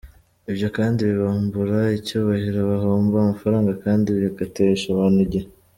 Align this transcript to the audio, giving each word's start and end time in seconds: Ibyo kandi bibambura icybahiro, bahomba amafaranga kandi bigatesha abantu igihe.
Ibyo 0.51 0.67
kandi 0.77 0.99
bibambura 1.09 1.77
icybahiro, 1.97 2.59
bahomba 2.71 3.15
amafaranga 3.19 3.71
kandi 3.83 4.07
bigatesha 4.15 4.85
abantu 4.91 5.19
igihe. 5.27 5.47